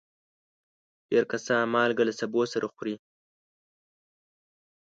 [1.09, 2.95] ډېر کسان مالګه له سبو سره خوري.